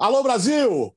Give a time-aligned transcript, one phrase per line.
[0.00, 0.96] Alô, Brasil!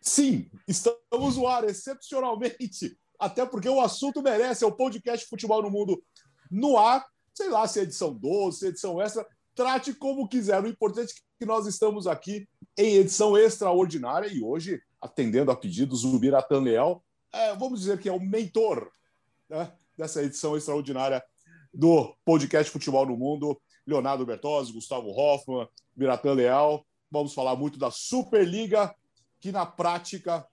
[0.00, 5.70] Sim, estamos no ar, excepcionalmente, até porque o assunto merece, é o podcast Futebol no
[5.70, 6.02] Mundo
[6.50, 10.62] no ar, sei lá se é edição 12, se é edição extra, trate como quiser.
[10.62, 12.48] O importante é que nós estamos aqui
[12.78, 18.08] em edição extraordinária e hoje, atendendo a pedidos do Biratan Leal, é, vamos dizer que
[18.08, 18.90] é o mentor
[19.46, 21.22] né, dessa edição extraordinária
[21.74, 23.60] do podcast Futebol no Mundo.
[23.86, 26.87] Leonardo Bertozzi, Gustavo Hoffman, Biratan Leal.
[27.10, 28.94] Vamos falar muito da Superliga,
[29.40, 30.46] que na prática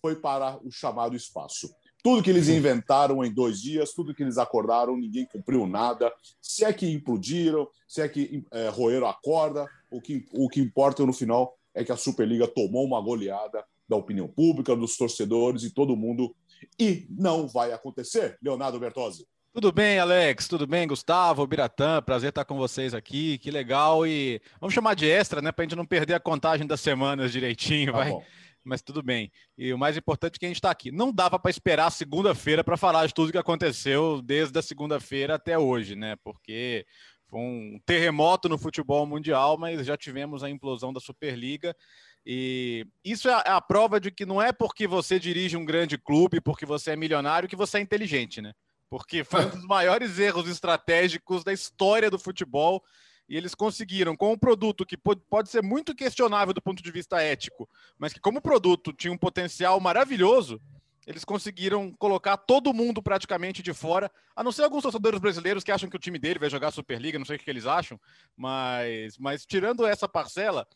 [0.00, 1.72] foi para o chamado espaço.
[2.02, 6.12] Tudo que eles inventaram em dois dias, tudo que eles acordaram, ninguém cumpriu nada.
[6.40, 10.60] Se é que implodiram, se é que é, roeram a corda, o que, o que
[10.60, 15.62] importa no final é que a Superliga tomou uma goleada da opinião pública, dos torcedores
[15.62, 16.34] e todo mundo.
[16.78, 19.26] E não vai acontecer, Leonardo Bertozzi.
[19.54, 20.48] Tudo bem, Alex?
[20.48, 22.00] Tudo bem, Gustavo, Biratã?
[22.00, 23.36] Prazer estar com vocês aqui.
[23.36, 24.06] Que legal.
[24.06, 25.52] E vamos chamar de extra, né?
[25.52, 28.10] Para a gente não perder a contagem das semanas direitinho, tá vai.
[28.12, 28.24] Bom.
[28.64, 29.30] Mas tudo bem.
[29.58, 30.90] E o mais importante é que a gente está aqui.
[30.90, 35.58] Não dava para esperar segunda-feira para falar de tudo que aconteceu desde a segunda-feira até
[35.58, 36.16] hoje, né?
[36.24, 36.86] Porque
[37.28, 41.76] foi um terremoto no futebol mundial, mas já tivemos a implosão da Superliga.
[42.24, 46.40] E isso é a prova de que não é porque você dirige um grande clube,
[46.40, 48.54] porque você é milionário, que você é inteligente, né?
[48.92, 52.84] Porque foi um dos maiores erros estratégicos da história do futebol.
[53.26, 57.22] E eles conseguiram, com um produto que pode ser muito questionável do ponto de vista
[57.22, 57.66] ético,
[57.98, 60.60] mas que, como produto, tinha um potencial maravilhoso,
[61.06, 65.72] eles conseguiram colocar todo mundo praticamente de fora, a não ser alguns torcedores brasileiros que
[65.72, 67.98] acham que o time dele vai jogar a Superliga, não sei o que eles acham,
[68.36, 70.68] mas, mas tirando essa parcela,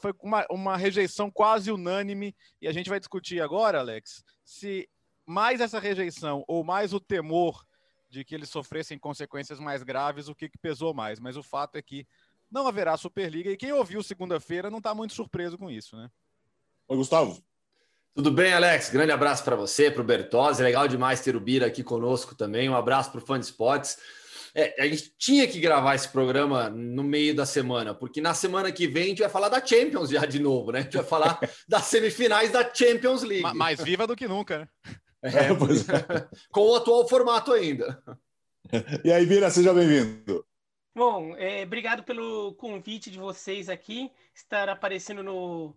[0.00, 4.88] foi uma, uma rejeição quase unânime, e a gente vai discutir agora, Alex, se
[5.32, 7.64] mais essa rejeição ou mais o temor
[8.10, 11.18] de que eles sofressem consequências mais graves, o que, que pesou mais.
[11.18, 12.06] Mas o fato é que
[12.50, 16.10] não haverá Superliga e quem ouviu segunda-feira não está muito surpreso com isso, né?
[16.86, 17.42] Oi, Gustavo.
[18.14, 18.90] Tudo bem, Alex?
[18.90, 20.62] Grande abraço para você, para o Bertozzi.
[20.62, 22.68] Legal demais ter o Bira aqui conosco também.
[22.68, 23.96] Um abraço para o Fã de Spots.
[24.54, 28.70] É, a gente tinha que gravar esse programa no meio da semana, porque na semana
[28.70, 30.80] que vem a gente vai falar da Champions já de novo, né?
[30.80, 33.56] A gente vai falar das semifinais da Champions League.
[33.56, 34.68] Mais viva do que nunca, né?
[35.24, 36.28] É, é.
[36.50, 38.02] com o atual formato ainda.
[39.04, 40.44] E aí, Vira, seja bem-vindo.
[40.94, 45.76] Bom, é, obrigado pelo convite de vocês aqui, estar aparecendo no,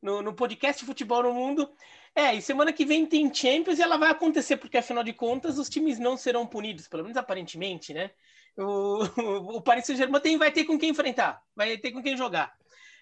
[0.00, 1.68] no, no, podcast Futebol no Mundo.
[2.14, 5.58] É, e semana que vem tem Champions e ela vai acontecer, porque afinal de contas
[5.58, 8.12] os times não serão punidos, pelo menos aparentemente, né?
[8.56, 9.02] O,
[9.58, 12.56] o, Paris Saint-Germain vai ter com quem enfrentar, vai ter com quem jogar.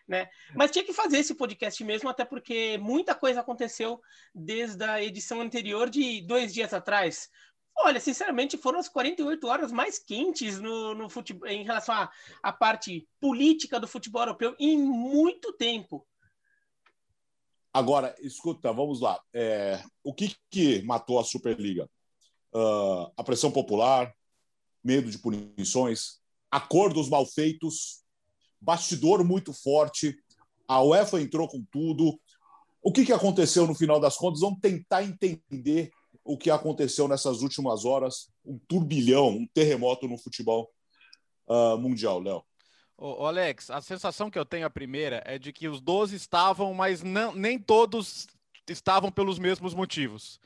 [0.07, 0.29] Né?
[0.55, 4.01] Mas tinha que fazer esse podcast mesmo, até porque muita coisa aconteceu
[4.35, 7.31] desde a edição anterior de dois dias atrás.
[7.77, 12.09] Olha, sinceramente, foram as 48 horas mais quentes no, no futebol, em relação
[12.43, 16.07] à, parte política do futebol europeu em muito tempo.
[17.73, 19.19] Agora, escuta, vamos lá.
[19.33, 21.89] É, o que, que matou a Superliga?
[22.55, 24.15] Uh, a pressão popular,
[24.85, 26.21] medo de punições,
[26.51, 28.02] acordos mal feitos,
[28.63, 30.17] bastidor muito forte.
[30.67, 32.19] A UEFA entrou com tudo.
[32.83, 34.41] O que, que aconteceu no final das contas?
[34.41, 35.91] Vamos tentar entender
[36.25, 38.31] o que aconteceu nessas últimas horas.
[38.45, 40.71] Um turbilhão, um terremoto no futebol
[41.49, 42.43] uh, mundial, Léo.
[42.97, 46.73] Ô, Alex, a sensação que eu tenho a primeira é de que os 12 estavam,
[46.73, 48.29] mas não, nem todos
[48.69, 50.41] estavam pelos mesmos motivos.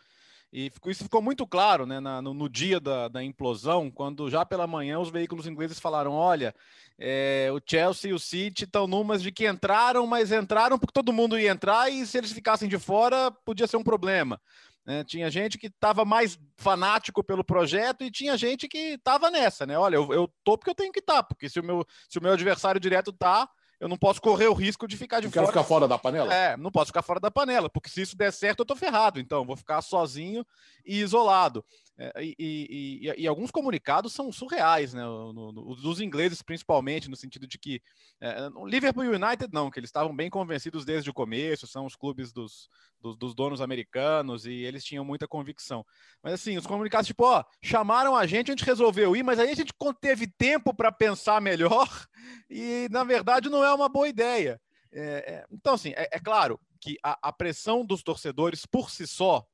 [0.53, 4.45] E isso ficou muito claro né, na, no, no, dia da, da, implosão, quando já
[4.47, 6.55] pela manhã os veículos ingleses falaram: olha,
[6.99, 11.13] é, o Chelsea e o City estão numas de que entraram, mas entraram porque todo
[11.13, 14.41] mundo ia entrar e se eles ficassem de fora podia ser um problema.
[14.89, 19.67] É, tinha gente que estava mais fanático pelo projeto e tinha gente que estava nessa,
[19.67, 19.77] né?
[19.77, 22.21] Olha, eu, eu tô porque eu tenho que estar, tá, porque se o, meu, se
[22.21, 25.33] o meu adversário direto tá, eu não posso correr o risco de ficar de não
[25.33, 25.47] fora.
[25.47, 26.33] Quero ficar fora da panela?
[26.33, 29.21] É, não posso ficar fora da panela, porque se isso der certo, eu tô ferrado.
[29.21, 30.45] Então, vou ficar sozinho
[30.85, 31.65] e isolado.
[31.99, 35.03] É, e, e, e, alguns comunicados são surreais, né?
[35.03, 37.81] No, no, dos ingleses, principalmente, no sentido de que
[38.21, 41.97] é, o Liverpool United não, que eles estavam bem convencidos desde o começo, são os
[41.97, 42.69] clubes dos,
[43.01, 45.87] dos, dos, donos americanos e eles tinham muita convicção.
[46.23, 49.51] Mas assim, os comunicados, tipo, ó, chamaram a gente, a gente resolveu ir, mas aí
[49.51, 51.89] a gente teve tempo para pensar melhor
[52.51, 54.61] e, na verdade, não é uma boa ideia.
[54.93, 59.07] É, é então, assim, é, é claro que a, a pressão dos torcedores por si
[59.07, 59.47] só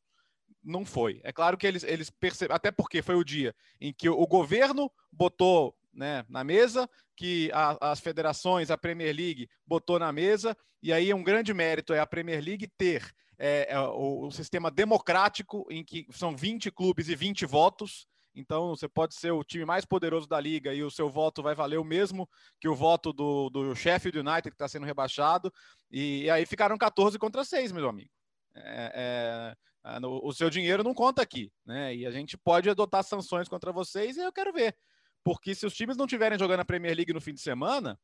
[0.63, 1.21] não foi.
[1.25, 4.91] É claro que eles, eles perceberam, até porque foi o dia em que o governo
[5.11, 10.93] botou né, na mesa, que a, as federações, a Premier League botou na mesa, e
[10.93, 15.67] aí um grande mérito é a Premier League ter é, é, o, o, sistema democrático,
[15.71, 19.85] em que são 20 clubes e 20 votos, Então, você pode ser o time mais
[19.85, 22.29] poderoso da liga e o seu voto vai valer o mesmo
[22.59, 25.53] que o voto do, do Sheffield United, que está sendo rebaixado.
[25.91, 28.11] E, e, aí ficaram 14 contra 6, meu amigo.
[28.55, 29.57] É, é,
[30.05, 31.95] o seu dinheiro não conta aqui, né?
[31.95, 34.77] E a gente pode adotar sanções contra vocês e eu quero ver.
[35.25, 37.99] Porque se os times não estiverem jogando a Premier League no fim de semana,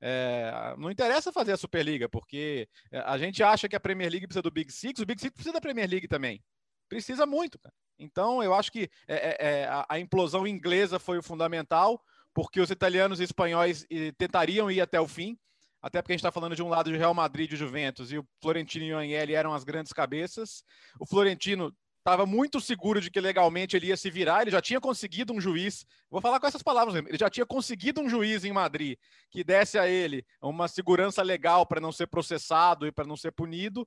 [0.00, 4.26] é, não interessa fazer a Superliga, porque é, a gente acha que a Premier League
[4.26, 6.42] precisa do Big Six, o Big Six precisa da Premier League também.
[6.88, 7.74] Precisa muito, cara.
[7.98, 12.02] Então, eu acho que é, é, é, a, implosão inglesa foi o fundamental,
[12.34, 13.86] porque os italianos e espanhóis
[14.18, 15.38] tentariam ir até o fim,
[15.82, 18.18] até porque a gente está falando de um lado de Real Madrid e Juventus, e
[18.18, 20.62] o Florentino e o Agnelli eram as grandes cabeças.
[21.00, 24.80] O Florentino estava muito seguro de que legalmente ele ia se virar, ele já tinha
[24.80, 28.52] conseguido um juiz, vou falar com essas palavras, ele já tinha conseguido um juiz em
[28.52, 28.98] Madrid
[29.30, 33.30] que desse a ele uma segurança legal para não ser processado e para não ser
[33.30, 33.86] punido,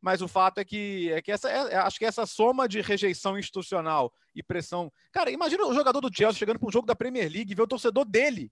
[0.00, 3.38] mas o fato é que, é que essa, é, acho que essa soma de rejeição
[3.38, 4.92] institucional e pressão.
[5.12, 7.62] Cara, imagina o jogador do Chelsea chegando para um jogo da Premier League e ver
[7.62, 8.50] o torcedor dele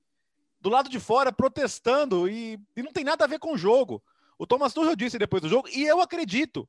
[0.60, 4.02] do lado de fora protestando e, e não tem nada a ver com o jogo.
[4.38, 6.68] O Thomas Tuchel disse depois do jogo, e eu acredito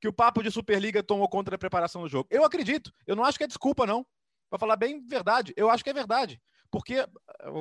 [0.00, 2.28] que o papo de Superliga tomou conta da preparação do jogo.
[2.30, 2.92] Eu acredito.
[3.06, 4.06] Eu não acho que é desculpa, não.
[4.48, 6.40] Para falar bem verdade, eu acho que é verdade.
[6.70, 7.04] Porque,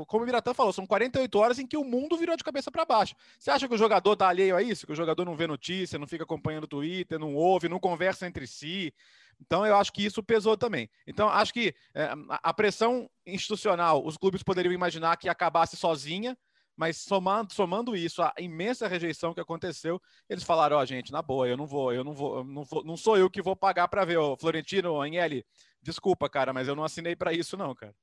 [0.08, 2.86] como o Miratã falou, são 48 horas em que o mundo virou de cabeça para
[2.86, 3.16] baixo.
[3.40, 4.86] Você acha que o jogador está alheio a isso?
[4.86, 8.28] Que o jogador não vê notícia, não fica acompanhando o Twitter, não ouve, não conversa
[8.28, 8.94] entre si?
[9.42, 10.90] Então, eu acho que isso pesou também.
[11.08, 16.38] Então, acho que é, a pressão institucional, os clubes poderiam imaginar que acabasse sozinha,
[16.76, 21.22] mas somando, somando isso, a imensa rejeição que aconteceu, eles falaram, ó, oh, gente, na
[21.22, 23.56] boa, eu não vou, eu não vou, eu não vou, não sou eu que vou
[23.56, 25.46] pagar para ver, ô, Florentino, Agnelli,
[25.82, 27.94] desculpa, cara, mas eu não assinei para isso não, cara.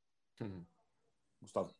[0.40, 0.62] Uhum.
[1.40, 1.74] Gustavo.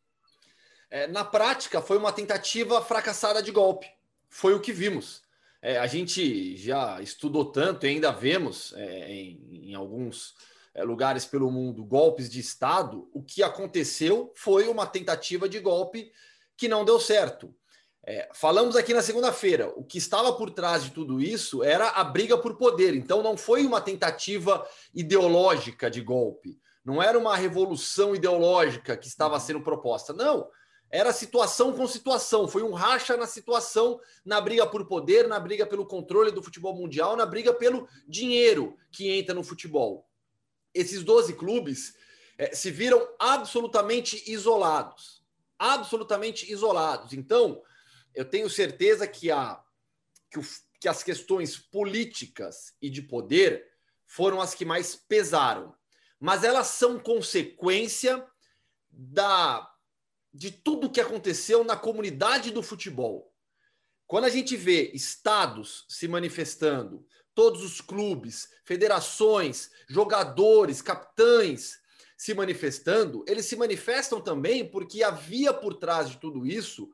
[0.89, 3.91] É, na prática, foi uma tentativa fracassada de golpe.
[4.29, 5.21] Foi o que vimos.
[5.61, 10.35] É, a gente já estudou tanto e ainda vemos é, em, em, alguns
[10.73, 13.09] é, lugares pelo mundo golpes de Estado.
[13.13, 16.11] O que aconteceu foi uma tentativa de golpe
[16.55, 17.53] que não deu certo.
[18.09, 22.03] É, falamos aqui na segunda-feira, o que estava por trás de tudo isso era a
[22.05, 22.95] briga por poder.
[22.95, 24.65] Então, não foi uma tentativa
[24.95, 30.13] ideológica de golpe, não era uma revolução ideológica que estava sendo proposta.
[30.13, 30.47] Não,
[30.89, 32.47] era situação com situação.
[32.47, 36.75] Foi um racha na situação, na briga por poder, na briga pelo controle do futebol
[36.75, 40.07] mundial, na briga pelo dinheiro que entra no futebol.
[40.73, 41.95] Esses 12 clubes
[42.37, 45.17] é, se viram absolutamente isolados
[45.57, 47.13] absolutamente isolados.
[47.13, 47.61] Então,
[48.13, 49.61] eu tenho certeza que, a,
[50.29, 50.43] que, o,
[50.79, 53.67] que as questões políticas e de poder
[54.05, 55.75] foram as que mais pesaram.
[56.19, 58.25] Mas elas são consequência
[58.89, 59.69] da
[60.37, 63.33] de tudo que aconteceu na comunidade do futebol.
[64.05, 67.03] Quando a gente vê estados se manifestando,
[67.33, 71.79] todos os clubes, federações, jogadores, capitães
[72.15, 76.91] se manifestando, eles se manifestam também porque havia por trás de tudo isso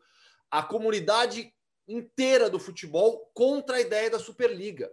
[0.50, 1.54] a comunidade
[1.86, 4.90] inteira do futebol contra a ideia da Superliga.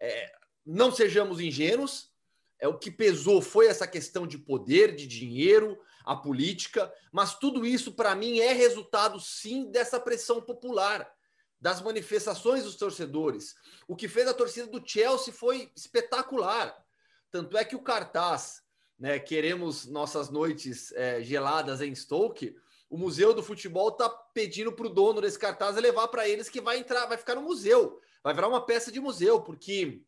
[0.00, 0.32] É,
[0.64, 2.13] não sejamos ingênuos,
[2.58, 7.64] é o que pesou foi essa questão de poder, de dinheiro, a política, mas tudo
[7.64, 11.10] isso para mim é resultado sim dessa pressão popular,
[11.60, 13.54] das manifestações dos torcedores.
[13.88, 16.76] O que fez a torcida do Chelsea foi espetacular.
[17.30, 18.62] Tanto é que o cartaz
[18.98, 22.54] né, queremos nossas noites é, geladas em Stoke,
[22.88, 26.60] o Museu do Futebol está pedindo para o dono desse cartaz levar para eles que
[26.60, 30.02] vai entrar, vai ficar no museu, vai virar uma peça de museu, porque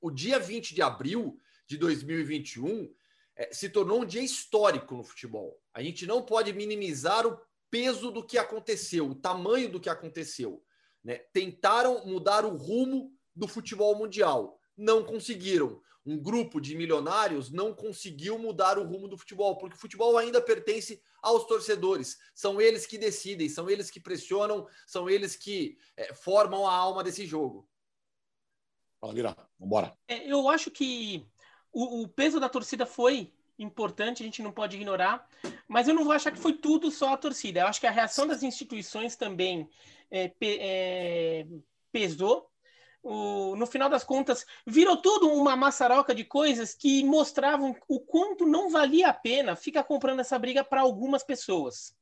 [0.00, 2.92] o dia 20 de abril de 2021
[3.36, 5.60] é, se tornou um dia histórico no futebol.
[5.72, 7.38] A gente não pode minimizar o
[7.70, 10.62] peso do que aconteceu, o tamanho do que aconteceu.
[11.02, 11.18] Né?
[11.32, 18.38] Tentaram mudar o rumo do futebol mundial, não conseguiram um grupo de milionários não conseguiu
[18.38, 22.18] mudar o rumo do futebol, porque o futebol ainda pertence aos torcedores.
[22.34, 27.02] São eles que decidem, são eles que pressionam, são eles que é, formam a alma
[27.02, 27.66] desse jogo.
[29.00, 29.96] Fala, Vira, vambora.
[30.06, 31.26] É, eu acho que
[31.74, 35.28] o, o, peso da torcida foi importante, a gente não pode ignorar,
[35.68, 37.60] mas eu não vou achar que foi tudo só a torcida.
[37.60, 39.68] Eu acho que a reação das instituições também
[40.10, 41.46] é, pe, é,
[41.92, 42.50] pesou
[43.04, 48.46] o, no final das contas, virou tudo uma maçaroca de coisas que mostravam o quanto
[48.46, 51.94] não valia a pena ficar comprando essa briga para algumas pessoas.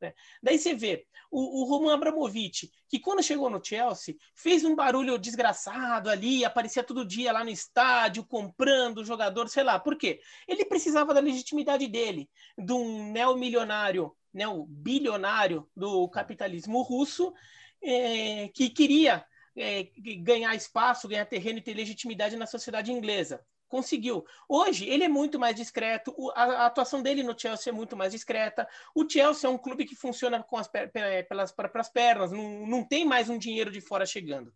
[0.00, 0.12] Né?
[0.42, 5.18] Daí você vê o, o Roman Abramovich, que quando chegou no Chelsea, fez um barulho
[5.18, 9.78] desgraçado ali, aparecia todo dia lá no estádio, comprando jogador, sei lá.
[9.78, 10.20] Por quê?
[10.46, 14.16] Ele precisava da legitimidade dele, de um neomilionário,
[14.68, 17.32] bilionário do capitalismo russo,
[17.82, 19.24] é, que queria
[19.56, 19.88] é,
[20.20, 23.44] ganhar espaço, ganhar terreno e ter legitimidade na sociedade inglesa.
[23.68, 24.24] Conseguiu.
[24.48, 28.66] Hoje, ele é muito mais discreto, a, atuação dele no Chelsea é muito mais discreta.
[28.94, 30.68] O Chelsea é um clube que funciona com as,
[31.28, 34.52] pelas próprias pernas, não, não tem mais um dinheiro de fora chegando.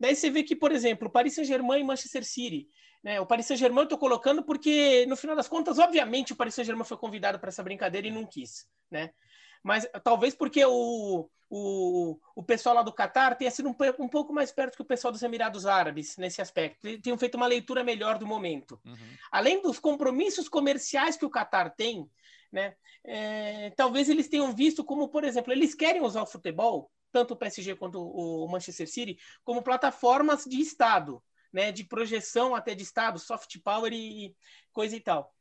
[0.00, 2.68] Daí você vê que, por exemplo, Paris Saint-Germain e Manchester City.
[3.02, 3.20] Né?
[3.20, 6.84] O Paris Saint-Germain eu estou colocando porque, no final das contas, obviamente, o Paris Saint-Germain
[6.84, 8.66] foi convidado para essa brincadeira e não quis.
[8.90, 9.10] Né?
[9.62, 14.32] Mas talvez porque o, o, o pessoal lá do Catar tenha sido um, um, pouco
[14.32, 17.00] mais perto que o pessoal dos Emirados Árabes nesse aspecto.
[17.00, 18.80] Tenham feito uma leitura melhor do momento.
[18.84, 18.96] Uhum.
[19.30, 22.08] Além dos compromissos comerciais que o Catar tem,
[22.52, 27.32] né, é, talvez eles tenham visto como, por exemplo, eles querem usar o futebol, tanto
[27.32, 32.82] o PSG quanto o Manchester City, como plataformas de Estado, né, de projeção até de
[32.82, 34.34] Estado, soft power e
[34.72, 35.32] coisa e tal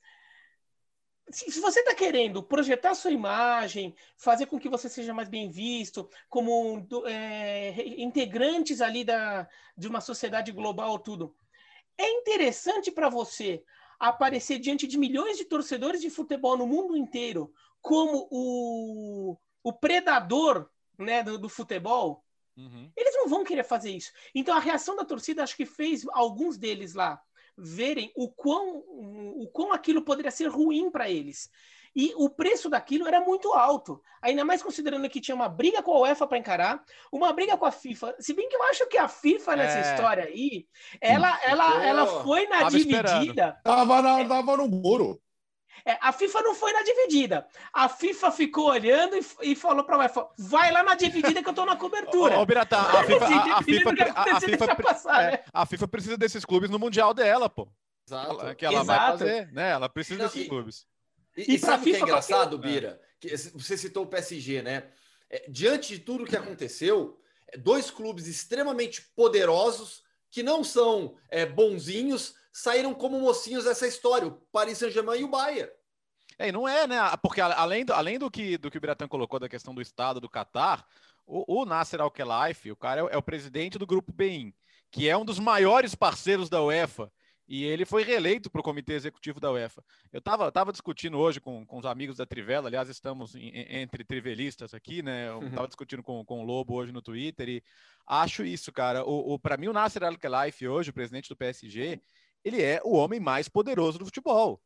[1.29, 6.09] se você está querendo projetar sua imagem, fazer com que você seja mais bem visto,
[6.29, 11.35] como é, integrantes ali da, de uma sociedade global, tudo,
[11.97, 13.63] é interessante para você
[13.99, 20.69] aparecer diante de milhões de torcedores de futebol no mundo inteiro como o, o predador
[20.97, 22.23] né, do, do futebol.
[22.55, 22.91] Uhum.
[22.95, 24.11] Eles não vão querer fazer isso.
[24.33, 27.21] Então a reação da torcida acho que fez alguns deles lá
[27.57, 31.49] verem o quão, o quão aquilo poderia ser ruim para eles.
[31.95, 35.91] E o preço daquilo era muito alto, ainda mais considerando que tinha uma briga com
[35.93, 38.15] a UEFA para encarar, uma briga com a FIFA.
[38.19, 39.93] Se bem que eu acho que a FIFA nessa é...
[39.93, 40.67] história aí,
[41.01, 43.01] ela, ela, ela foi na tava dividida.
[43.23, 43.55] Esperando.
[43.63, 45.19] Tava, na, tava no muro.
[45.85, 47.47] É, a FIFA não foi na dividida.
[47.73, 51.47] A FIFA ficou olhando e, e falou para a UEFA: vai lá na dividida que
[51.47, 52.39] eu estou na cobertura.
[52.39, 53.89] Ô, Biratã, a FIFA, a, a, FIFA,
[54.35, 55.43] a, FIFA, passar, é, né?
[55.53, 57.67] a FIFA precisa desses clubes no Mundial dela, pô.
[58.07, 58.55] Exato.
[58.55, 58.85] Que ela Exato.
[58.85, 59.71] vai fazer, né?
[59.71, 60.85] Ela precisa não, desses e, clubes.
[61.35, 63.01] E, e, e sabe o que é engraçado, Bira?
[63.19, 64.83] Que você citou o PSG, né?
[65.29, 67.19] É, diante de tudo que aconteceu,
[67.49, 74.27] é, dois clubes extremamente poderosos que não são é, bonzinhos saíram como mocinhos dessa história,
[74.27, 75.71] o Paris Saint-Germain e o Bayern.
[76.39, 76.97] É, não é, né?
[77.21, 80.19] Porque além do, além do que do que o Biratan colocou da questão do Estado
[80.19, 80.85] do Catar,
[81.25, 84.53] o, o Nasser Al-Khelaifi, o cara é, é, o presidente do Grupo BEIN,
[84.91, 87.11] que é um dos maiores parceiros da UEFA.
[87.47, 89.81] E ele foi reeleito para o comitê executivo da UEFA.
[90.11, 94.03] Eu estava tava discutindo hoje com, com os amigos da Trivela, aliás, estamos em, entre
[94.03, 95.29] trivelistas aqui, né?
[95.29, 95.67] Eu estava uhum.
[95.67, 97.63] discutindo com, com o Lobo hoje no Twitter e
[98.05, 99.05] acho isso, cara.
[99.05, 102.01] O, o para mim, o Nasser Al-Khelaifi, hoje, o presidente do PSG,
[102.43, 104.61] ele é o homem mais poderoso do futebol.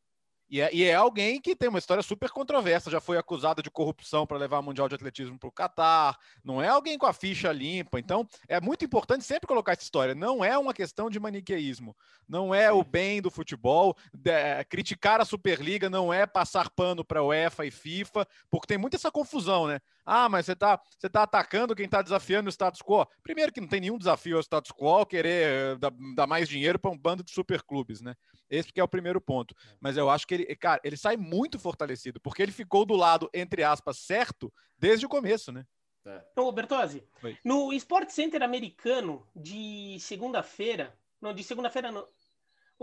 [0.52, 3.70] E é, e é, alguém que tem uma história super controversa, já foi acusado de
[3.70, 7.12] corrupção para levar o Mundial de Atletismo para o Catar, não é alguém com a
[7.14, 7.98] ficha limpa.
[7.98, 10.14] Então, é muito importante sempre colocar essa história.
[10.14, 11.96] Não é uma questão de maniqueísmo,
[12.28, 13.96] não é o bem do futebol.
[14.12, 14.30] De,
[14.68, 19.10] criticar a Superliga não é passar pano para UEFA e FIFA, porque tem muita essa
[19.10, 19.80] confusão, né?
[20.04, 23.06] Ah, mas você está você tá atacando quem está desafiando o status quo.
[23.22, 26.78] Primeiro que não tem nenhum desafio ao status quo querer eh, dar, dar mais dinheiro
[26.78, 28.14] para um bando de superclubes, né?
[28.50, 29.54] Esse que é o primeiro ponto.
[29.54, 29.76] É.
[29.80, 33.30] Mas eu acho que ele, cara, ele sai muito fortalecido, porque ele ficou do lado,
[33.32, 35.64] entre aspas, certo desde o começo, né?
[36.04, 36.40] É.
[36.40, 37.38] Ô, Bertozzi, Oi.
[37.44, 42.06] no Sport Center americano de segunda-feira, não, de segunda-feira não,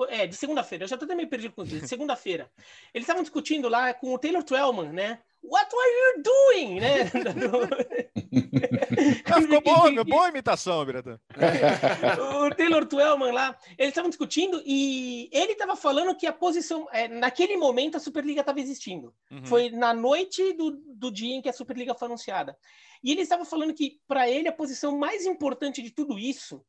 [0.08, 2.52] é, de segunda-feira, eu já tô até meio perdido com isso, de segunda-feira,
[2.94, 6.80] eles estavam discutindo lá com o Taylor Twellman, né, What are you doing?
[6.80, 7.04] Né?
[9.26, 11.20] ah, ficou boa, boa imitação, Biratan.
[12.20, 17.08] o Taylor Twellman lá, eles estavam discutindo e ele estava falando que a posição, é,
[17.08, 19.14] naquele momento a Superliga estava existindo.
[19.32, 19.46] Uhum.
[19.46, 22.58] Foi na noite do, do dia em que a Superliga foi anunciada.
[23.02, 26.62] E ele estava falando que, para ele, a posição mais importante de tudo isso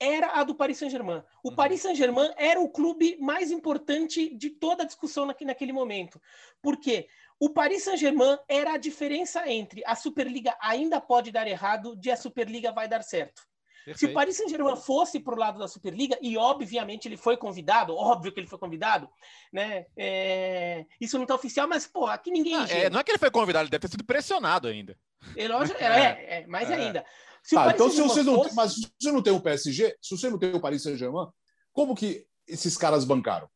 [0.00, 1.22] era a do Paris Saint-Germain.
[1.42, 1.54] O uhum.
[1.56, 6.20] Paris Saint-Germain era o clube mais importante de toda a discussão naquele momento.
[6.62, 7.08] Por quê?
[7.40, 12.16] O Paris Saint-Germain era a diferença entre a Superliga ainda pode dar errado de a
[12.16, 13.48] Superliga vai dar certo.
[13.84, 13.98] Perfeito.
[13.98, 17.96] Se o Paris Saint-Germain fosse para o lado da Superliga, e obviamente ele foi convidado,
[17.96, 19.08] óbvio que ele foi convidado,
[19.50, 19.86] né?
[19.96, 20.84] É...
[21.00, 22.54] Isso não está oficial, mas, pô, aqui ninguém.
[22.54, 24.94] Não é, não é que ele foi convidado, ele deve ter sido pressionado ainda.
[25.34, 25.44] É,
[25.82, 26.74] é, é, mais é.
[26.74, 27.04] ainda.
[27.48, 30.28] Se ah, então se você não, mas se você não tem o PSG, se você
[30.28, 31.28] não tem o Paris Saint-Germain,
[31.72, 33.48] como que esses caras bancaram?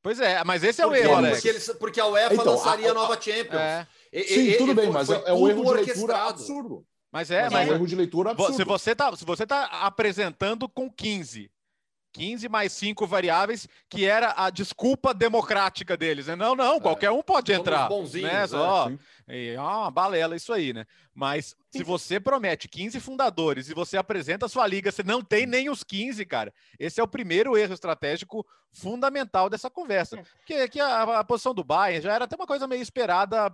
[0.00, 1.38] Pois é, mas esse é o erro, Alex.
[1.38, 3.60] Porque, eles, porque a UEFA então, lançaria a, a, nova Champions.
[3.60, 3.88] É.
[4.12, 6.86] E, Sim, e, tudo e, bem, mas é um erro de leitura absurdo.
[7.10, 8.54] Mas é, mas, mas é um erro de leitura absurdo.
[8.54, 11.50] Se você tá, se você tá apresentando com 15
[12.12, 16.26] 15 mais 5 variáveis, que era a desculpa democrática deles.
[16.26, 16.36] Né?
[16.36, 17.88] Não, não, qualquer um pode entrar.
[17.90, 18.22] Né?
[18.22, 18.46] né?
[18.46, 18.90] Só,
[19.26, 20.86] é, uma balela isso aí, né?
[21.14, 25.46] Mas se você promete 15 fundadores e você apresenta a sua liga, você não tem
[25.46, 26.52] nem os 15, cara.
[26.78, 30.18] Esse é o primeiro erro estratégico fundamental dessa conversa.
[30.18, 30.22] É.
[30.46, 33.52] Que, que a, a posição do Bayern já era até uma coisa meio esperada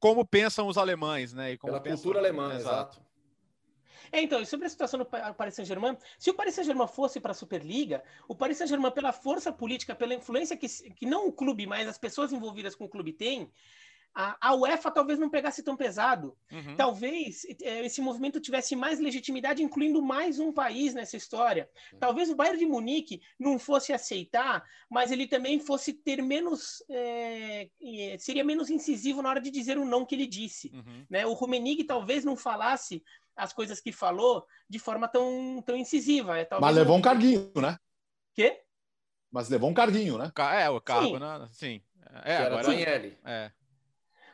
[0.00, 1.52] como pensam os alemães, né?
[1.52, 3.00] E como Pela cultura alemã, exato.
[4.12, 7.32] É, então, e sobre a situação do Paris Saint-Germain, se o Paris Saint-Germain fosse para
[7.32, 11.66] a Superliga, o Paris Saint-Germain, pela força política, pela influência que, que não o clube,
[11.66, 13.50] mas as pessoas envolvidas com o clube têm,
[14.16, 16.34] a, UEFA talvez não pegasse tão pesado.
[16.50, 16.74] Uhum.
[16.74, 21.68] Talvez é, esse movimento tivesse mais legitimidade, incluindo mais um país nessa história.
[22.00, 26.82] Talvez o Bayern de Munique não fosse aceitar, mas ele também fosse ter menos.
[26.88, 27.68] É,
[28.18, 30.70] seria menos incisivo na hora de dizer o não que ele disse.
[30.72, 31.04] Uhum.
[31.10, 31.26] Né?
[31.26, 33.02] O Rummenigge talvez não falasse
[33.36, 36.38] as coisas que falou de forma tão, tão incisiva.
[36.38, 37.78] É, mas levou um carguinho, né?
[38.34, 38.62] Quê?
[39.30, 40.32] Mas levou um carguinho, né?
[40.54, 41.18] É, o cargo, sim.
[41.18, 41.48] né?
[41.52, 41.82] Sim.
[42.24, 42.74] É, agora...
[43.24, 43.52] É.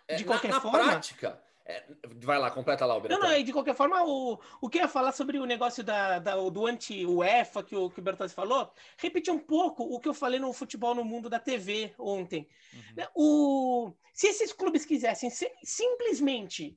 [0.08, 0.78] É, de qualquer na, forma.
[0.78, 1.42] Na prática.
[1.64, 1.84] É,
[2.16, 4.88] vai lá, completa lá, o Não, não, de qualquer forma, o, o que eu ia
[4.88, 9.32] falar sobre o negócio da, da do anti-UEFA que o, que o Bertozzi falou, repetir
[9.32, 12.48] um pouco o que eu falei no futebol no mundo da TV ontem.
[12.74, 13.06] Uhum.
[13.14, 15.30] O, se esses clubes quisessem
[15.62, 16.76] simplesmente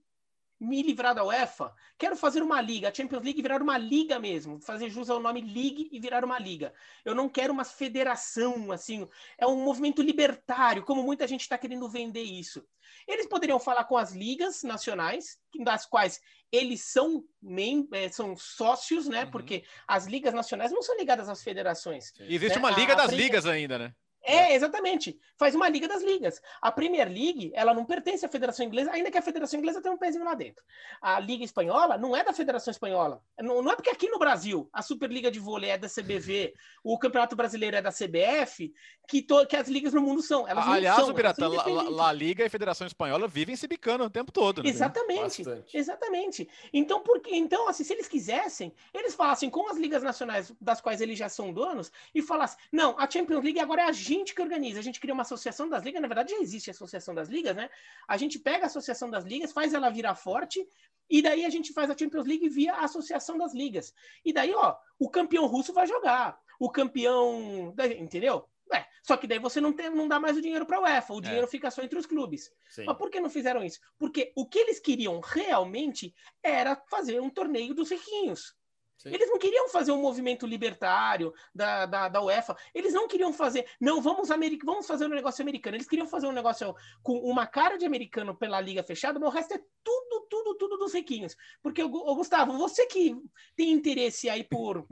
[0.60, 4.60] me livrar da UEFA, quero fazer uma liga, a Champions League virar uma liga mesmo,
[4.62, 6.74] fazer jus ao nome League e virar uma liga.
[7.04, 9.08] Eu não quero uma federação, assim,
[9.38, 12.66] é um movimento libertário, como muita gente está querendo vender isso.
[13.08, 16.22] Eles poderiam falar com as ligas nacionais, das quais
[16.52, 19.26] eles são, mem é, são sócios, né?
[19.26, 19.32] Uhum.
[19.32, 22.14] Porque as ligas nacionais não são ligadas às federações.
[22.20, 22.60] existe né?
[22.60, 23.96] uma liga a, das a ligas ainda, né?
[24.26, 25.20] É, exatamente.
[25.38, 26.42] Faz uma liga das ligas.
[26.62, 29.94] A Premier League, ela não pertence à Federação Inglesa, ainda que a Federação Inglesa tenha
[29.94, 30.64] um pezinho lá dentro.
[31.02, 33.22] A Liga Espanhola não é da Federação Espanhola.
[33.40, 36.54] Não, não é porque aqui no Brasil a Superliga de Vôlei é da CBV,
[36.84, 38.74] o Campeonato Brasileiro é da CBF,
[39.08, 40.48] que, to, que as ligas no mundo são.
[40.48, 44.32] Elas Aliás, são, o Piratã, La, Liga e Federação Espanhola vivem se bicando o tempo
[44.32, 44.64] todo.
[44.64, 44.70] Né?
[44.70, 45.44] Exatamente.
[45.44, 45.78] Bastante.
[45.78, 46.50] Exatamente.
[46.74, 51.02] Então, porque, então assim, se eles quisessem, eles falassem com as ligas nacionais das quais
[51.02, 54.42] eles já são donos e falassem, não, a Champions League agora é a gente que
[54.42, 57.30] organiza, a gente cria uma associação das ligas, na verdade já existe a associação das
[57.30, 57.70] ligas, né?
[58.08, 60.68] A gente pega a associação das ligas, faz ela virar forte,
[61.10, 63.94] e daí a gente faz a Champions League via a associação das ligas.
[64.24, 67.74] E daí, ó, o campeão russo vai jogar, o campeão.
[68.00, 68.48] Entendeu?
[68.74, 71.14] É, só que daí você não, tem, não dá mais o dinheiro para a UEFA,
[71.14, 71.50] o dinheiro é.
[71.50, 72.52] fica só entre os clubes.
[72.70, 72.86] Sim.
[72.86, 73.80] Mas por que não fizeram isso?
[73.98, 78.56] Porque o que eles queriam realmente era fazer um torneio dos riquinhos.
[78.98, 79.14] Sim.
[79.14, 82.56] Eles não queriam fazer um movimento libertário da, da, da UEFA.
[82.74, 83.66] Eles não queriam fazer.
[83.80, 84.30] Não, vamos,
[84.64, 85.76] vamos fazer um negócio americano.
[85.76, 89.32] Eles queriam fazer um negócio com uma cara de americano pela liga fechada, mas o
[89.32, 91.36] resto é tudo, tudo, tudo dos riquinhos.
[91.62, 93.16] Porque, o, Gustavo, você que
[93.56, 94.88] tem interesse aí por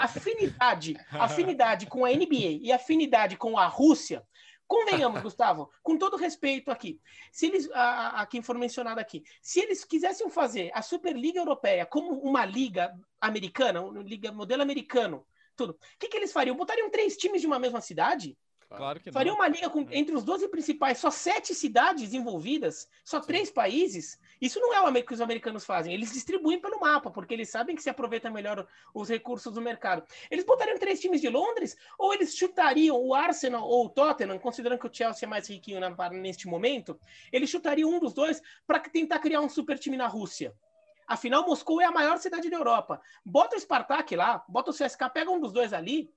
[0.00, 4.22] afinidade, afinidade com a NBA e afinidade com a Rússia,
[4.66, 9.60] Convenhamos, Gustavo, com todo respeito aqui, se eles, a, a, quem for mencionado aqui, se
[9.60, 15.72] eles quisessem fazer a Superliga Europeia como uma liga americana, uma liga modelo americano, tudo,
[15.72, 16.56] o que, que eles fariam?
[16.56, 18.36] Botariam três times de uma mesma cidade?
[18.76, 19.38] Claro que Faria não.
[19.38, 23.26] uma liga com, entre os 12 principais, só sete cidades envolvidas, só Sim.
[23.26, 24.18] três países.
[24.40, 25.94] Isso não é o que os americanos fazem.
[25.94, 30.04] Eles distribuem pelo mapa, porque eles sabem que se aproveita melhor os recursos do mercado.
[30.30, 34.78] Eles botariam três times de Londres, ou eles chutariam o Arsenal ou o Tottenham, considerando
[34.78, 36.98] que o Chelsea é mais riquinho na, neste momento,
[37.32, 40.54] eles chutariam um dos dois para tentar criar um super time na Rússia.
[41.06, 43.00] Afinal, Moscou é a maior cidade da Europa.
[43.24, 46.10] Bota o Spartak lá, bota o CSK, pega um dos dois ali,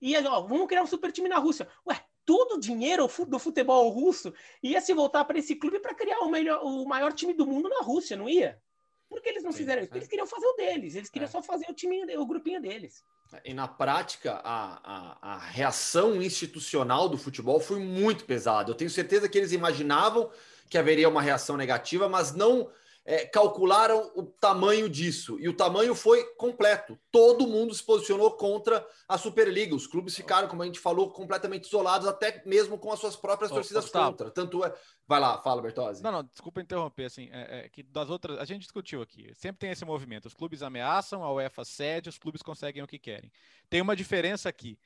[0.00, 1.68] e ó, vamos criar um super time na Rússia.
[1.86, 6.20] Ué, todo o dinheiro do futebol russo ia se voltar para esse clube para criar
[6.20, 8.60] o, melhor, o maior time do mundo na Rússia, não ia?
[9.08, 9.92] Por que eles não Sim, fizeram isso?
[9.92, 9.96] É.
[9.96, 11.30] Eles queriam fazer o deles, eles queriam é.
[11.30, 13.02] só fazer o time, o grupinho deles.
[13.44, 18.70] E na prática, a, a, a, reação institucional do futebol foi muito pesada.
[18.70, 20.30] Eu tenho certeza que eles imaginavam
[20.68, 22.70] que haveria uma reação negativa, mas não
[23.10, 25.36] é, calcularam o tamanho disso.
[25.40, 26.96] E o tamanho foi completo.
[27.10, 29.74] Todo mundo se posicionou contra a Superliga.
[29.74, 33.50] Os clubes ficaram, como a gente falou, completamente isolados, até mesmo com as suas próprias
[33.50, 34.30] torcidas contra.
[34.30, 34.72] Tanto é.
[35.08, 36.04] Vai lá, fala, Bertozzi.
[36.04, 37.06] Não, não, desculpa interromper.
[37.06, 38.38] Assim, é, é, que das outras.
[38.38, 39.34] A gente discutiu aqui.
[39.34, 40.26] Sempre tem esse movimento.
[40.26, 43.32] Os clubes ameaçam, a UEFA cede, os clubes conseguem o que querem.
[43.68, 44.78] Tem uma diferença aqui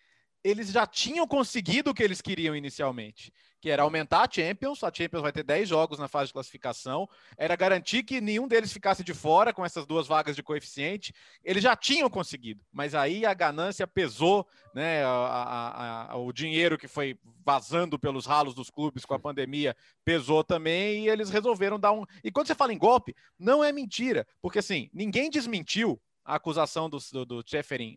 [0.45, 4.85] eles já tinham conseguido o que eles queriam inicialmente, que era aumentar a Champions.
[4.85, 7.09] A Champions vai ter 10 jogos na fase de classificação.
[7.39, 11.15] Era garantir que nenhum deles ficasse de fora com essas duas vagas de coeficiente.
[11.43, 15.03] Eles já tinham conseguido, mas aí a ganância pesou, né?
[15.03, 19.75] A, a, a, o dinheiro que foi vazando pelos ralos dos clubes com a pandemia
[20.05, 22.05] pesou também e eles resolveram dar um.
[22.23, 26.89] E quando você fala em golpe, não é mentira, porque assim, ninguém desmentiu a acusação
[26.89, 27.45] do, do, do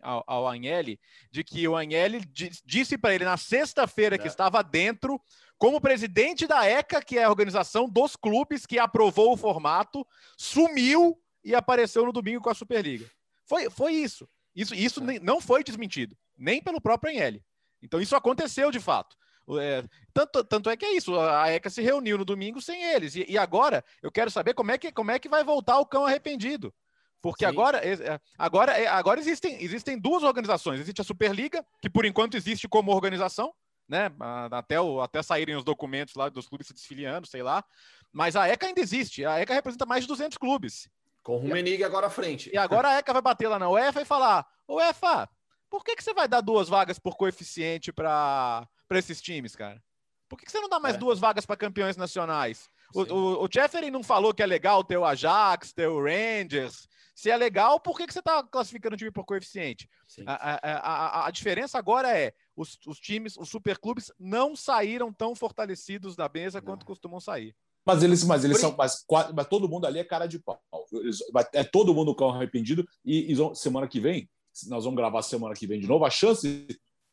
[0.02, 1.00] ao, ao Agnelli
[1.32, 2.22] de que o Agnelli
[2.66, 4.18] disse para ele na sexta-feira é.
[4.20, 5.22] que estava dentro,
[5.58, 10.06] como presidente da ECA, que é a organização dos clubes que aprovou o formato,
[10.38, 13.10] sumiu e apareceu no domingo com a Superliga.
[13.46, 14.28] Foi, foi isso.
[14.54, 15.20] Isso, isso é.
[15.20, 17.44] não foi desmentido, nem pelo próprio Agnelli.
[17.82, 19.16] Então isso aconteceu de fato.
[19.62, 19.82] É,
[20.14, 23.16] tanto, tanto é que é isso, a ECA se reuniu no domingo sem eles.
[23.16, 25.86] E, e agora eu quero saber como é, que, como é que vai voltar o
[25.86, 26.74] cão arrependido.
[27.22, 30.80] Porque agora, é, agora, é, agora existem, existem duas organizações.
[30.80, 33.54] Existe a Superliga, que por enquanto existe como organização,
[33.88, 34.12] né?
[34.52, 37.64] Até, o, até saírem os documentos lá dos clubes se desfiliando, sei lá.
[38.12, 39.26] Mas a ECA ainda existe.
[39.26, 40.90] A ECA representa mais de 200 clubes.
[41.24, 42.50] Com o Rumenig agora à frente.
[42.54, 45.30] E agora a ECA vai bater lá na UEFA e falar: UEFA,
[45.70, 49.82] por que, que você vai dar duas vagas por coeficiente para esses times, cara?
[50.30, 50.98] Por que, que você não dá mais é.
[50.98, 52.70] duas vagas para campeões nacionais?
[52.94, 56.88] O, o, o Jeffrey não falou que é legal ter o Ajax, ter o Rangers.
[57.16, 59.90] Se é legal, por que, que você está classificando o time por coeficiente?
[60.26, 60.78] A, a,
[61.24, 66.30] a, a, diferença agora é os, os times, os superclubes não saíram tão fortalecidos da
[66.32, 66.66] mesa não.
[66.66, 67.56] quanto costumam sair.
[67.84, 70.62] Mas eles, mas eles são, mas, mas, todo mundo ali é cara de pau.
[70.92, 71.20] Eles,
[71.54, 74.30] é todo mundo com arrependido e, e, semana que vem
[74.66, 76.06] nós vamos gravar semana que vem de novo.
[76.06, 76.68] A chance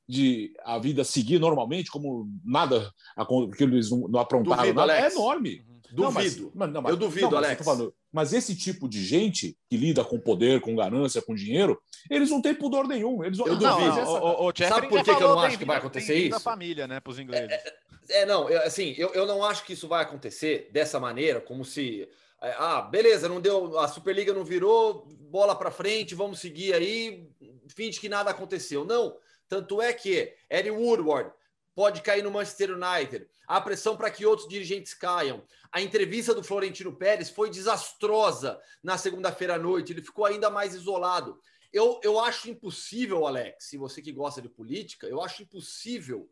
[0.09, 2.93] de a vida seguir normalmente, como nada,
[3.27, 5.15] porque eles não, não aprontaram duvido, nada, Alex.
[5.15, 5.65] é enorme.
[5.69, 5.75] Uhum.
[5.93, 6.53] Duvido.
[6.55, 7.65] Não, mas, mas, eu duvido, não, Alex.
[7.65, 12.31] Falando, mas esse tipo de gente que lida com poder, com ganância, com dinheiro, eles
[12.31, 13.25] não têm pudor nenhum.
[13.25, 14.01] Eles, eu duvido.
[14.01, 14.11] Essa...
[14.11, 16.31] O, o, o Sabe por que, que eu não acho que vai acontecer isso?
[16.31, 17.51] Da família, né, para os ingleses.
[17.51, 17.75] É,
[18.11, 21.41] é, é não, eu, assim, eu, eu não acho que isso vai acontecer dessa maneira,
[21.41, 22.09] como se
[22.45, 27.27] é, ah, beleza, não deu, a Superliga não virou, bola para frente, vamos seguir aí,
[27.69, 28.85] finge que nada aconteceu.
[28.85, 29.17] Não,
[29.49, 31.33] tanto é que Eddie Woodward
[31.75, 33.27] pode cair no Manchester United.
[33.47, 35.45] Há pressão para que outros dirigentes caiam.
[35.73, 39.93] A entrevista do Florentino Pérez foi desastrosa na segunda-feira à noite.
[39.93, 41.41] Ele ficou ainda mais isolado.
[41.73, 46.31] Eu, eu acho impossível, Alex, se você que gosta de política, eu acho impossível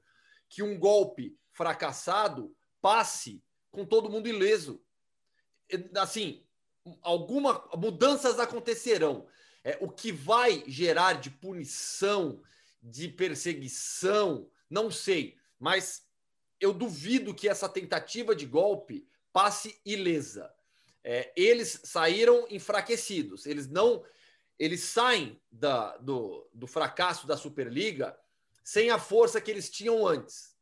[0.48, 4.80] que um golpe fracassado passe com todo mundo ileso
[5.98, 6.42] assim,
[7.00, 9.26] alguma mudanças acontecerão.
[9.64, 12.42] É, o que vai gerar de punição,
[12.82, 16.06] de perseguição, não sei, mas
[16.60, 20.52] eu duvido que essa tentativa de golpe passe ilesa.
[21.04, 24.04] É, eles saíram enfraquecidos, eles não,
[24.58, 28.18] eles saem da, do, do fracasso da Superliga
[28.62, 30.52] sem a força que eles tinham antes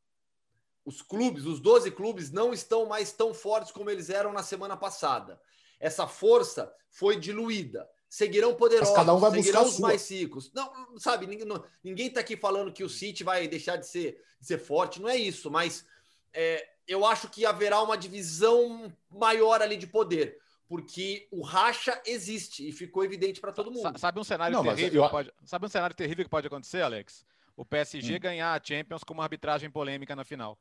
[0.85, 4.77] os clubes, os 12 clubes, não estão mais tão fortes como eles eram na semana
[4.77, 5.41] passada.
[5.79, 7.89] Essa força foi diluída.
[8.11, 10.53] Seguirão poderosos, cada um vai seguirão os mais ricos.
[10.53, 14.21] Não, sabe, ninguém, não, ninguém tá aqui falando que o City vai deixar de ser,
[14.39, 15.87] de ser forte, não é isso, mas
[16.35, 22.69] é, eu acho que haverá uma divisão maior ali de poder porque o racha existe
[22.69, 23.99] e ficou evidente para todo mundo.
[23.99, 25.03] Sabe um cenário não, terrível?
[25.05, 25.11] Eu...
[25.11, 25.33] Pode...
[25.45, 27.25] Sabe um cenário terrível que pode acontecer, Alex?
[27.57, 28.21] O PSG hum.
[28.21, 30.57] ganhar a Champions com uma arbitragem polêmica na final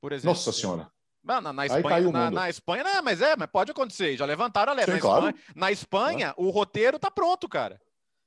[0.00, 0.30] por exemplo.
[0.30, 0.90] Nossa Senhora.
[1.22, 4.16] Na, na, Espanha, na, na, Espanha, não, mas é, mas pode acontecer.
[4.16, 4.94] Já levantaram a letra.
[4.94, 5.26] Na, claro.
[5.26, 7.80] Espanha, na Espanha, o roteiro tá pronto, cara.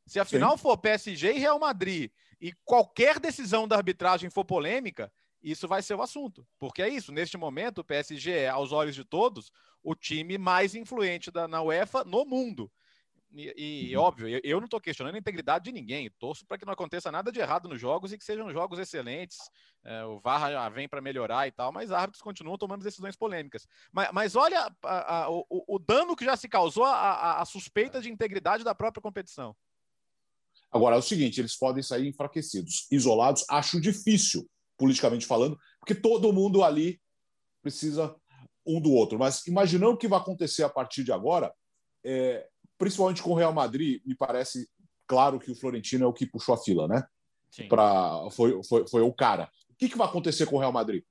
[0.06, 5.12] Se a final for PSG e Real Madrid e qualquer decisão da arbitragem for polêmica,
[5.42, 6.46] isso vai ser o assunto.
[6.60, 9.52] Porque é isso, neste momento, o PSG é, aos olhos de todos,
[9.84, 12.72] o time mais influente da, na UEFA no mundo.
[13.34, 16.10] E, e óbvio, eu, eu não estou questionando a integridade de ninguém.
[16.20, 19.38] Torço para que não aconteça nada de errado nos jogos e que sejam jogos excelentes.
[19.84, 23.68] É, o VAR já vem para melhorar e tal, mas árbitros continuam tomando decisões polêmicas.
[23.92, 28.10] Mas, mas olha a, a, o, o, dano que já se causou a suspeita de
[28.10, 29.56] integridade da própria competição.
[30.72, 33.46] Agora, é o seguinte: eles podem sair enfraquecidos, isolados.
[33.50, 37.00] Acho difícil, politicamente falando, porque todo mundo ali
[37.62, 38.16] precisa
[38.66, 39.20] um do outro.
[39.20, 41.54] Mas imaginando o que vai acontecer a partir de agora,
[42.04, 42.48] é,
[42.82, 44.68] principalmente com o Real Madrid, me parece
[45.06, 47.06] claro que o Florentino é o que puxou a fila, né?
[47.70, 49.52] Pra, foi, foi, foi o cara.
[49.70, 51.04] O que, que vai acontecer com o Real Madrid?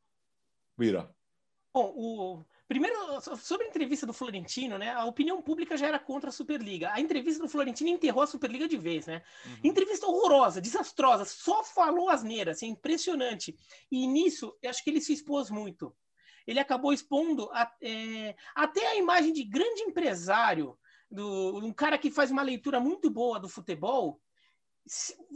[0.77, 1.09] Vira.
[1.73, 2.97] Bom, o, Primeiro,
[3.37, 4.91] sobre a entrevista do Florentino, né?
[4.91, 6.93] A opinião pública já era contra a Superliga.
[6.93, 9.23] A entrevista do Florentino enterrou a Superliga de vez, né?
[9.47, 9.71] Uhum.
[9.71, 13.57] Entrevista horrorosa, desastrosa, só falou asneira, assim, impressionante.
[13.91, 15.95] E nisso, eu acho que ele se expôs muito.
[16.47, 20.77] Ele acabou expondo a, é, até a imagem de grande empresário
[21.11, 24.21] do um cara que faz uma leitura muito boa do futebol,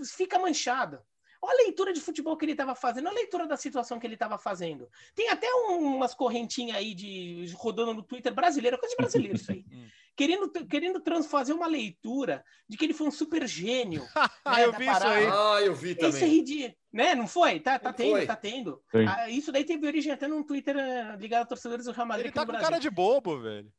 [0.05, 1.01] fica manchado.
[1.43, 4.07] Olha a leitura de futebol que ele estava fazendo, olha a leitura da situação que
[4.07, 4.89] ele estava fazendo.
[5.15, 9.53] Tem até um, umas correntinhas aí de rodando no Twitter brasileiro, coisa de brasileiro isso
[9.53, 9.65] aí.
[9.75, 9.89] Hum.
[10.15, 14.07] querendo, querendo transfazer uma leitura de que ele foi um super gênio.
[14.15, 15.27] ah, né, eu vi isso aí.
[15.27, 16.11] Ah, eu vi também.
[16.11, 16.75] Esse é ridículo.
[16.93, 17.15] Né?
[17.17, 17.59] Não foi?
[17.59, 18.27] Tá, tá tendo, foi.
[18.27, 18.81] tá tendo.
[19.09, 22.27] Ah, isso daí teve origem até num Twitter uh, ligado a torcedores do Real Madrid.
[22.27, 22.69] Ele tá com Brasil.
[22.69, 23.71] cara de bobo, velho.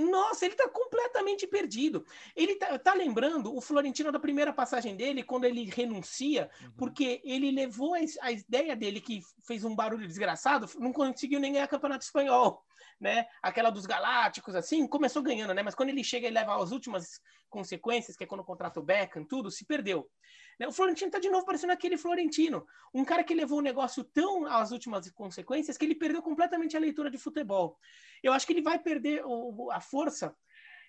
[0.00, 2.04] Nossa, ele está completamente perdido.
[2.34, 6.72] Ele está tá lembrando o Florentino da primeira passagem dele, quando ele renuncia, uhum.
[6.76, 11.52] porque ele levou a, a, ideia dele, que fez um barulho desgraçado, não conseguiu nem
[11.52, 12.62] ganhar campeonato espanhol.
[13.00, 13.26] Né?
[13.42, 15.62] Aquela dos Galácticos, assim, começou ganhando, né?
[15.62, 19.24] Mas quando ele chega e leva as últimas consequências, que é quando contrata o Beckham,
[19.24, 20.08] tudo, se perdeu.
[20.58, 20.66] Né?
[20.68, 22.66] O Florentino está de novo parecendo aquele Florentino.
[22.92, 26.80] Um cara que levou o negócio tão às últimas consequências que ele perdeu completamente a
[26.80, 27.76] leitura de futebol.
[28.22, 30.34] Eu acho que ele vai perder o, a força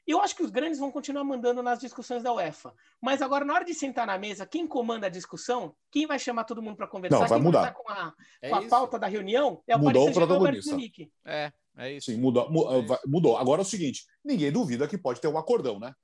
[0.07, 2.71] Eu acho que os grandes vão continuar mandando nas discussões da UEFA.
[3.01, 6.43] Mas agora, na hora de sentar na mesa, quem comanda a discusão, quem vai chamar
[6.43, 7.61] todo mundo para conversar, Não, vai quem mudar.
[7.61, 11.11] vai estar com a, É com a pauta da reunião, é o Mudou Paris Saint-Germain.
[11.25, 12.11] É, é isso.
[12.11, 13.35] Sim, mudou, mu- É mudou.
[13.35, 15.95] Agora é o seguinte: ninguém duvida que pode ter um acordão, né?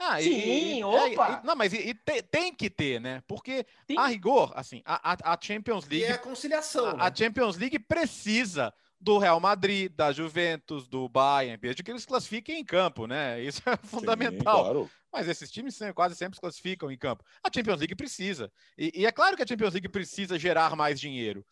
[0.00, 1.40] Ah, Sim, é, opa!
[1.42, 3.20] e- não, mas e, e te- tem que ter, né?
[3.26, 6.86] Porque Tem- a rigor, assim, a, a- Champions E League, é a conciliação.
[6.86, 6.98] a, né?
[7.04, 12.60] a Champions League precisa do Real Madrid, da Juventus, do Bayern, desde que eles classifiquem
[12.60, 13.40] em campo, né?
[13.42, 14.56] Isso é fundamental.
[14.58, 14.90] Sim, claro.
[15.12, 17.24] Mas esses times quase sempre se classificam em campo.
[17.42, 18.52] A Champions League precisa.
[18.76, 21.44] E, e é claro que a Champions League precisa gerar mais dinheiro.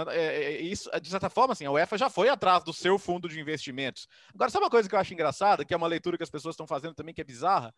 [0.00, 2.98] Então, é, é, isso, de certa forma, assim, a UEFA já foi atrás do seu
[2.98, 4.08] fundo de investimentos.
[4.34, 6.54] Agora, sabe uma coisa que eu acho engraçada, que é uma leitura que as pessoas
[6.54, 7.74] estão fazendo também, que é bizarra?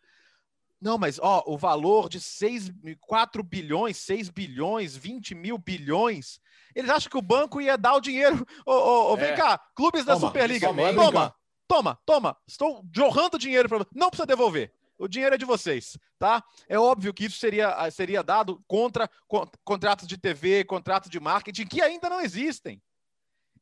[0.81, 6.39] Não, mas ó, o valor de 6, 4 bilhões, 6 bilhões, 20 mil bilhões.
[6.73, 8.47] Eles acham que o banco ia dar o dinheiro.
[8.65, 9.37] Ô, ô, ô, vem É.
[9.37, 10.73] cá, clubes da Toma, Superliga.
[10.73, 11.35] vai Toma, brincar.
[11.67, 12.37] toma, toma.
[12.47, 14.73] Estou jorrando dinheiro para Não precisa devolver.
[14.99, 16.43] O dinheiro é de vocês, tá?
[16.69, 21.67] É óbvio que isso seria, seria dado contra con- contratos de TV, contratos de marketing
[21.67, 22.81] que ainda não existem.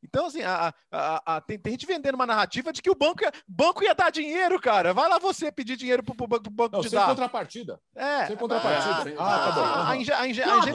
[0.05, 3.23] Então, assim, a- a- a- tem, tem gente vendendo uma narrativa de que o banco
[3.23, 4.93] ia, banco ia dar dinheiro, cara.
[4.93, 7.07] Vai lá você pedir dinheiro pro, pro banco, pro banco Não, te sem dar.
[7.07, 7.79] contrapartida.
[7.95, 8.95] É, sem contrapartida.
[8.97, 9.63] a- sem- Ah, tá bom.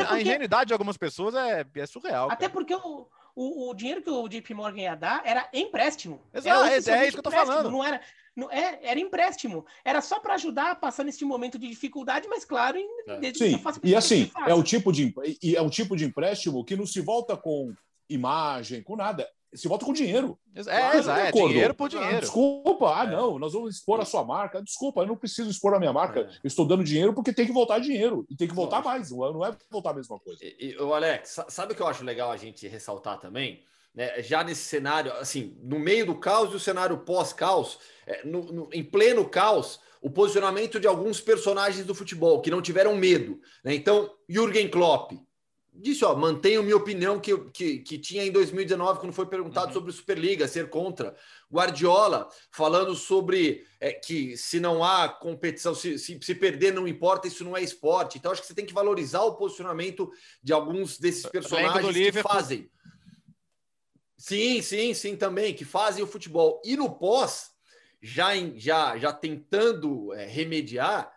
[0.08, 2.30] a, ingenuidade de algumas pessoas é, é surreal.
[2.30, 2.52] Até cara.
[2.52, 3.06] porque o,
[3.40, 6.20] o, o dinheiro que o JP Morgan ia dar era empréstimo.
[6.34, 7.70] Exato, Era é- é oficialmente isso que eu tô empréstimo, falando.
[7.70, 8.00] Não era,
[8.34, 9.64] não, é, era empréstimo.
[9.84, 13.32] Era só para ajudar a passar nesse momento de dificuldade, mas claro, em- É.
[13.34, 14.50] Sim, e assim, que faça.
[14.50, 17.72] é o tipo de e é um tipo de empréstimo que não se volta com
[18.08, 19.28] imagem, com nada.
[19.54, 20.38] Se volta com dinheiro.
[20.54, 21.48] É, exato, é acordo.
[21.48, 22.20] dinheiro por Ah, dinheiro.
[22.20, 23.10] Desculpa, ah, É.
[23.10, 24.62] não, nós vamos expor a sua marca.
[24.62, 26.20] Desculpa, eu não preciso expor a minha marca.
[26.20, 26.24] É.
[26.24, 28.26] Eu estou dando dinheiro porque tem que voltar dinheiro.
[28.28, 30.44] E tem que voltar mais, não é, não é voltar a mesma coisa.
[30.44, 33.62] E, e, ô, Alex, sa- sabe o que eu acho legal a gente ressaltar também?
[33.94, 38.52] Né, já nesse cenário, assim, no meio do caos e o cenário pós-caos, é, no-
[38.52, 43.40] no- em pleno caos, o posicionamento de alguns personagens do futebol que não tiveram medo.
[43.64, 43.74] né?
[43.74, 45.12] Então, Jürgen Klopp
[45.80, 49.72] disse: ó, mantenho minha opinião que, que, que tinha em 2019, quando foi perguntado Uhum.
[49.74, 51.14] sobre Superliga, ser contra.
[51.50, 57.28] Guardiola falando sobre é, que se não há competição, se, se, se perder não importa,
[57.28, 58.18] isso não é esporte.
[58.18, 60.10] Então, acho que você tem que valorizar o posicionamento
[60.42, 62.70] de alguns desses personagens que fazem.
[64.16, 66.60] Sim, sim, sim, também, que fazem o futebol.
[66.64, 67.52] E no pós,
[68.02, 71.12] já, em- já, já tentando é, remediar,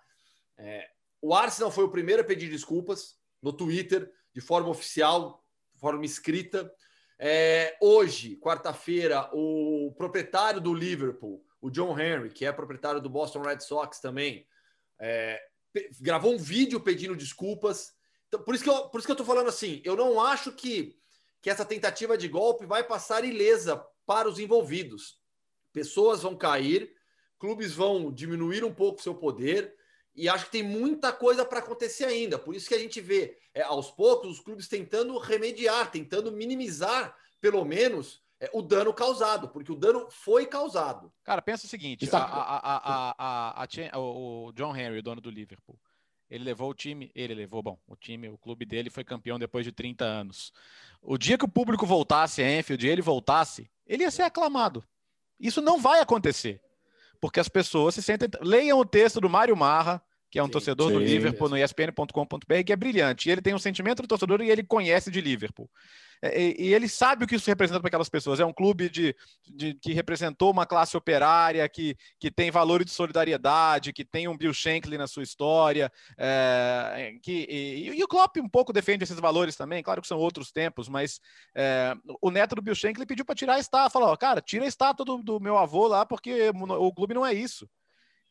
[0.57, 0.87] é,
[1.19, 6.05] o Arsenal foi o primeiro a pedir desculpas no Twitter, de forma oficial, de forma
[6.05, 6.71] escrita.
[7.19, 13.41] É, hoje, quarta-feira, o proprietário do Liverpool, o John Henry, que é proprietário do Boston
[13.41, 14.47] Red Sox também,
[14.99, 15.39] é,
[15.99, 17.93] gravou um vídeo pedindo desculpas.
[18.27, 20.51] Então, por isso que eu, por isso que eu tô falando assim, eu não acho
[20.51, 20.97] que,
[21.41, 25.19] que essa tentativa de golpe vai passar ilesa para os envolvidos.
[25.71, 26.93] Pessoas vão cair,
[27.37, 29.75] clubes vão diminuir um pouco seu poder,
[30.15, 32.37] e acho que tem muita coisa para acontecer ainda.
[32.37, 37.15] Por isso que a gente vê, é, aos poucos, os clubes tentando remediar, tentando minimizar,
[37.39, 41.11] pelo menos, é, o dano causado, porque o dano foi causado.
[41.23, 44.99] Cara, pensa o seguinte: a- a- a- a- a- a Chen- o o John Henry,
[44.99, 45.79] o dono do Liverpool,
[46.29, 49.63] ele levou o time, ele levou, bom, o time, o clube dele foi campeão depois
[49.65, 50.51] de 30 anos.
[51.01, 54.83] O dia que o público voltasse a Enfield, ele voltasse, ele ia ser aclamado.
[55.39, 56.61] Isso não vai acontecer,
[57.21, 58.27] porque as pessoas se sentem.
[58.41, 60.99] Leiam o texto do Mário Marra, que é um Sim, torcedor do sim.
[60.99, 63.29] Liverpool no ESPN.com.br, que é brilhante.
[63.29, 65.69] E ele tem um sentimento do torcedor e ele conhece de Liverpool.
[66.21, 68.39] É, E, e ele sabe o que isso representa para aquelas pessoas.
[68.39, 69.15] É um clube de,
[69.47, 74.37] de- que representou uma classe operária, que, que tem valor de solidariedade, que tem um
[74.37, 75.91] Bill Shankly na sua história.
[76.17, 79.83] é, que, e, e o Klopp um pouco defende esses valores também.
[79.83, 81.19] Claro que são outros tempos, mas
[81.55, 83.89] é, o neto do Bill Shankly pediu para tirar a estátua.
[83.89, 87.33] Falou: cara, tira a estátua do, do meu avô lá, porque o clube não é
[87.33, 87.67] isso.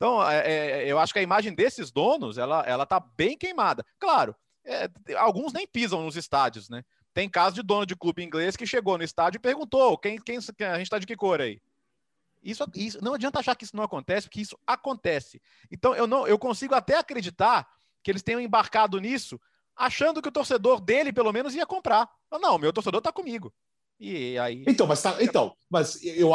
[0.01, 3.85] Então, é, é, eu acho que a imagem desses donos, ela, ela tá bem queimada.
[3.99, 4.35] Claro,
[4.65, 6.83] é, alguns nem pisam nos estádios, né?
[7.13, 10.39] Tem caso de dono de clube inglês que chegou no estádio e perguntou: quem, quem
[10.39, 11.61] a gente está de que cor aí?
[12.43, 15.39] Isso, isso não adianta achar que isso não acontece, porque isso acontece.
[15.71, 17.69] Então eu não, eu consigo até acreditar
[18.03, 19.39] que eles tenham embarcado nisso,
[19.77, 22.09] achando que o torcedor dele pelo menos ia comprar.
[22.33, 23.53] Não, meu torcedor está comigo.
[23.99, 24.65] E aí.
[24.67, 26.31] Então, mas tá, então, mas eu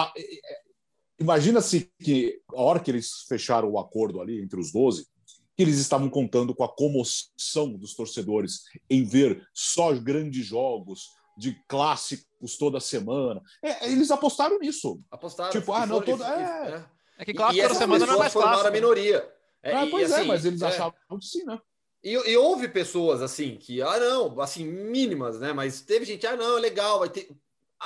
[1.19, 5.07] imagina-se que a hora que eles fecharam o acordo ali entre os 12,
[5.55, 11.53] que eles estavam contando com a comoção dos torcedores em ver só grandes jogos de
[11.67, 13.41] clássicos toda semana.
[13.63, 15.01] É, eles apostaram nisso.
[15.09, 15.51] Apostaram.
[15.51, 16.75] Tipo, ah, não, e- é.
[16.75, 16.85] é.
[17.17, 18.67] É que clássico toda semana não é mais clássico.
[18.67, 19.31] a minoria.
[19.63, 20.67] É, ah, pois e é, assim, mas eles é.
[20.67, 21.59] achavam que sim, né?
[22.03, 25.53] E, e houve pessoas assim que, ah, não, assim, mínimas, né?
[25.53, 27.29] Mas teve gente, ah, não, é legal, vai ter.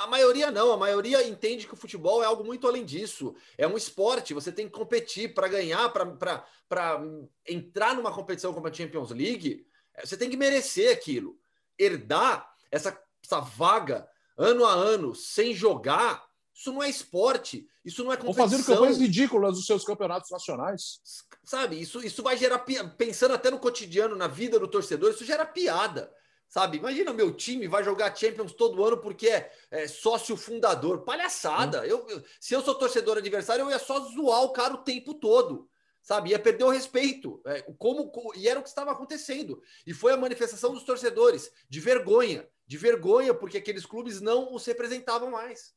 [0.00, 3.34] A maioria não, a maioria entende que o futebol é algo muito além disso.
[3.58, 7.02] É um esporte, você tem que competir para ganhar, para
[7.46, 9.66] entrar numa competição como a Champions League,
[10.02, 11.38] você tem que merecer aquilo.
[11.78, 14.08] Herdar essa, essa vaga
[14.38, 18.44] ano a ano sem jogar, isso não é esporte, isso não é competição.
[18.44, 21.02] Ou fazendo campanhas ridículas nos seus campeonatos nacionais.
[21.44, 22.60] Sabe, isso, isso vai gerar,
[22.96, 26.10] pensando até no cotidiano, na vida do torcedor, isso gera piada.
[26.50, 31.04] Sabe, imagina meu time vai jogar Champions todo ano porque é, é sócio fundador.
[31.04, 31.82] Palhaçada.
[31.82, 31.84] Hum.
[31.84, 35.14] Eu, eu, se eu sou torcedor adversário, eu ia só zoar o cara o tempo
[35.14, 35.70] todo
[36.02, 36.30] sabe?
[36.30, 37.40] Ia perder o respeito.
[37.44, 39.62] É, como, e era o que estava acontecendo.
[39.86, 44.64] E foi a manifestação dos torcedores de vergonha, de vergonha, porque aqueles clubes não os
[44.64, 45.74] representavam mais.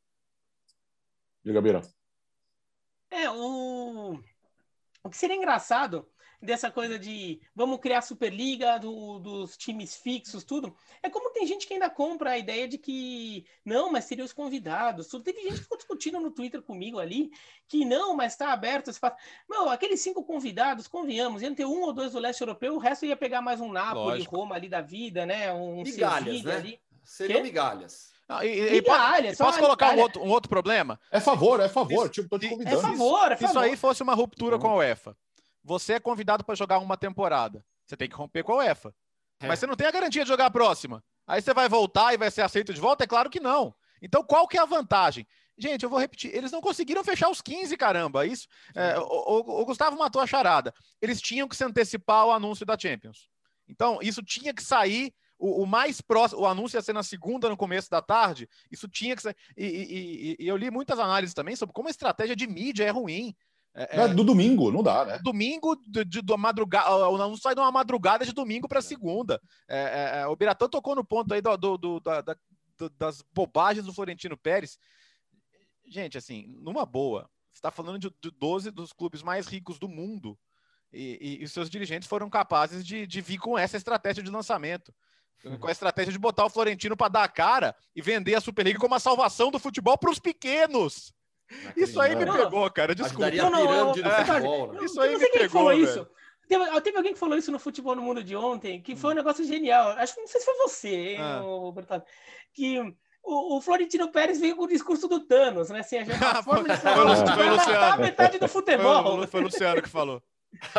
[1.44, 1.82] Diga, Bira.
[3.12, 4.18] É, o...
[5.04, 6.10] o que seria engraçado
[6.44, 10.76] dessa coisa de vamos criar Superliga do, dos times fixos, tudo.
[11.02, 14.34] É como tem gente que ainda compra a ideia de que não, mas seriam os
[14.34, 15.08] convidados.
[15.08, 15.24] Tudo.
[15.24, 17.32] Teve gente que ficou discutindo no Twitter comigo ali
[17.68, 18.90] que não, mas está aberto.
[18.90, 19.16] Espaço.
[19.50, 23.06] Não, aqueles cinco convidados, convenhamos, iam ter um ou dois do leste europeu, o resto
[23.06, 24.36] ia pegar mais um Napoli, Lógico.
[24.36, 25.54] Roma ali da vida, né?
[25.54, 26.56] Um migalhas, né?
[26.56, 26.80] Ali.
[27.04, 27.44] Seriam que?
[27.44, 28.12] migalhas.
[28.28, 31.00] Ah, e, e, migalhas, posso colocar um outro, um outro problema?
[31.12, 32.06] É favor, é favor.
[32.06, 32.78] Isso, tipo, tô te convidando.
[32.78, 33.38] É favor, é favor.
[33.38, 35.16] Se isso aí fosse uma ruptura com a UEFA
[35.64, 37.66] você é convidado para jogar uma temporada.
[37.86, 38.94] Você tem que romper com a UEFA.
[39.40, 39.48] É.
[39.48, 41.04] Mas você não tem a garantia de jogar a próxima.
[41.26, 43.04] Aí você vai voltar e vai ser aceito de volta?
[43.04, 43.74] É claro que não.
[44.02, 45.26] Então, qual que é a vantagem?
[45.58, 48.26] Gente, eu vou repetir, eles não conseguiram fechar os 15, caramba.
[48.26, 50.74] Isso, é, o, o, o, Gustavo matou a charada.
[51.02, 53.30] Eles tinham que se antecipar ao anúncio da Champions.
[53.68, 55.14] Então, isso tinha que sair.
[55.38, 58.50] O, o mais próximo, o anúncio ia ser na segunda, no começo da tarde.
[58.72, 59.36] Isso tinha que sair.
[59.56, 62.86] E, e, e, e eu li muitas análises também sobre como a estratégia de mídia
[62.86, 63.36] é ruim.
[63.76, 65.20] É, é, do domingo, não dá, né?
[65.24, 69.42] Domingo, de, de, de madrugada, não sai de uma madrugada de domingo para segunda.
[69.68, 72.36] É, é, é, o Biratã tocou no ponto aí do, do, do, da, da,
[73.00, 74.78] das bobagens do Florentino Pérez.
[75.88, 79.90] Gente, assim, numa boa, você está falando de, de 12 dos clubes mais ricos do
[79.90, 80.38] mundo
[80.92, 84.30] e, e, e os seus dirigentes foram capazes de, de vir com essa estratégia de
[84.30, 84.94] lançamento.
[85.60, 88.80] Com a estratégia de botar o Florentino para dar a cara e vender a Superliga
[88.80, 91.12] como a salvação do futebol para os pequenos.
[91.76, 92.96] Isso aí me pegou, cara.
[92.96, 93.32] Desculpa.
[93.32, 94.86] Não, não, futebol, né?
[94.86, 95.74] Isso aí me pegou.
[95.74, 96.08] Isso.
[96.48, 99.14] Teve, teve, alguém que falou isso no Futebol no Mundo de ontem, que foi um
[99.14, 99.16] hum.
[99.16, 99.92] negócio genial.
[99.92, 101.42] Acho que não sei se foi você, hein, ah.
[101.74, 102.04] Bertado,
[102.54, 102.80] que
[103.24, 105.80] o, o, Florentino Pérez veio com o discurso do Thanos, né?
[105.80, 109.18] Assim, a gente, a forma de falar, metade do futebol.
[109.18, 110.22] Foi, foi o Luciano que falou.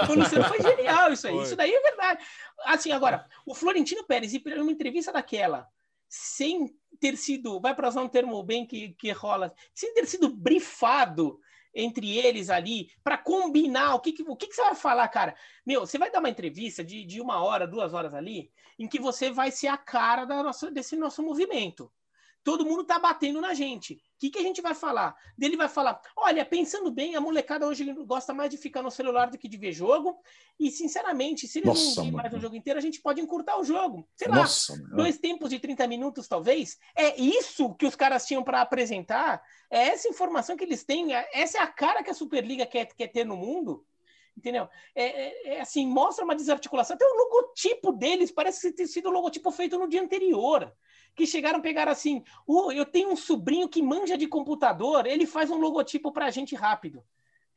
[0.07, 1.35] Foi, Luciano, foi genial isso aí.
[1.35, 1.43] Foi.
[1.43, 2.25] Isso daí é verdade.
[2.67, 5.67] Assim, agora, o Florentino Pérez, em uma entrevista daquela,
[6.09, 10.29] sem ter sido, vai para usar um termo bem que, que rola, sem ter sido
[10.29, 11.41] brifado
[11.75, 15.35] entre eles ali para combinar o que, que o que, que, você vai falar, cara.
[15.67, 19.01] Meu, você vai dar uma entrevista de, de uma hora, duas horas ali, em que
[19.01, 21.91] você vai ser a cara da nossa, desse nosso movimento
[22.45, 23.95] todo mundo tá batendo na gente.
[23.95, 25.17] O que, que a gente vai falar?
[25.37, 29.31] Dele vai falar: olha, pensando bem, a molecada hoje gosta mais de ficar no celular
[29.31, 30.17] do que de ver jogo.
[30.61, 33.59] E, sinceramente, se eles Nossa, não virem mais o jogo inteiro, a gente pode encurtar
[33.59, 34.07] o jogo.
[34.15, 36.79] Sei Nossa, lá, dois tempos de 30 minutos, talvez.
[36.95, 39.43] É isso que os caras tinham para apresentar.
[39.71, 41.15] É essa informação que eles têm.
[41.15, 43.85] É, essa é a cara que a Superliga quer, quer ter no mundo
[44.37, 44.69] entendeu?
[44.97, 46.97] É, é, é, assim, mostra uma desarticulação.
[46.97, 50.75] Até o logotipo deles parece ter sido o logotipo feito no dia anterior
[51.15, 55.51] que chegaram, pegaram assim: oh, eu tenho um sobrinho que manja de computador, ele faz
[55.51, 57.05] um logotipo para a gente rápido.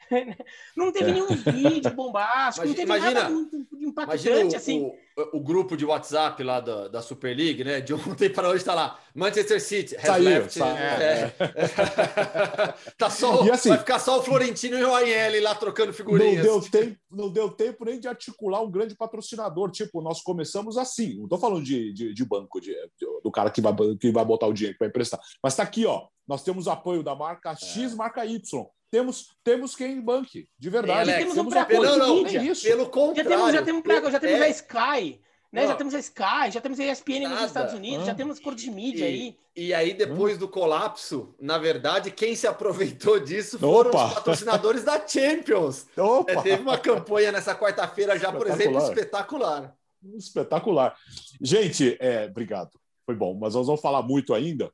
[0.75, 1.13] não teve é.
[1.13, 4.91] nenhum vídeo bombástico, não teve imagina, nada muito impactante o, assim.
[5.17, 7.81] O, o, grupo de WhatsApp lá da, da Super League, né?
[7.81, 8.99] De ontem para hoje está lá.
[9.13, 10.53] Manchester City has Saiu, left.
[10.53, 11.33] Sa é.
[11.39, 12.73] É.
[12.97, 16.45] tá só, assim, vai ficar só o Florentino e o ANL lá trocando figurinhas.
[16.45, 19.71] Não deu, tempo, não deu tempo nem de articular um grande patrocinador.
[19.71, 21.15] Tipo, nós começamos assim.
[21.15, 24.23] Não estou falando de, de, de banco, de, de, do cara que vai, que vai
[24.23, 25.19] botar o dinheiro, que vai emprestar.
[25.43, 26.07] Mas está aqui, ó.
[26.27, 27.95] Nós temos apoio da marca X, é.
[27.95, 31.11] marca Y temos, temos quem banque, de verdade.
[31.11, 31.49] Alex, temos um
[31.81, 32.63] não, não, é isso.
[32.63, 33.29] Pelo contrário.
[33.29, 34.43] Já temos, já temos, pra, já temos é.
[34.43, 35.21] a Sky,
[35.51, 35.67] né?
[35.67, 37.35] já temos a Sky, já temos a ESPN Nada.
[37.35, 38.05] nos Estados Unidos, ah.
[38.05, 39.37] já temos cor de mídia e, aí.
[39.55, 44.05] E aí, depois do colapso, na verdade, quem se aproveitou disso foram Opa.
[44.05, 45.87] os patrocinadores da Champions.
[46.27, 49.75] É, teve uma campanha nessa quarta-feira já, por exemplo, espetacular.
[50.15, 50.95] Espetacular.
[51.41, 52.71] Gente, é, obrigado.
[53.05, 54.71] Foi bom, mas nós vamos falar muito ainda.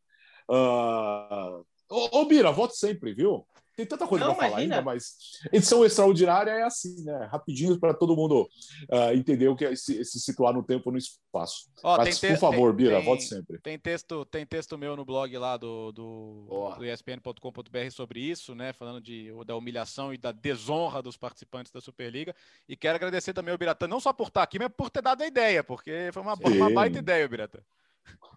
[0.49, 1.65] Uh...
[1.89, 3.47] Ô, ô Bira, volte sempre, viu?
[3.75, 5.17] Tem tanta coisa para falar ainda, mas
[5.51, 7.27] edição extraordinária é assim, né?
[7.31, 8.47] Rapidinho para todo mundo
[8.91, 11.71] uh, entender o que é se, se, situar no tempo e no espaço.
[11.83, 13.59] Oh, mas, por favor, tem, Bira, tem, volte sempre.
[13.59, 18.73] Tem texto, tem texto meu no blog lá do, do, do ESPN.com.br sobre isso, né?
[18.73, 22.35] Falando de, da humilhação e da desonra dos participantes da Superliga.
[22.69, 25.23] E quero agradecer também ao Biratã, não só por estar aqui, mas por ter dado
[25.23, 27.59] a ideia, porque foi uma, uma baita ideia, Biratã.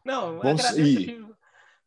[0.03, 1.37] Não, Vamos, agradeço.